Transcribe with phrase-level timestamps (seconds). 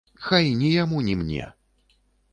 [0.27, 1.53] Хай ні яму, ні мне!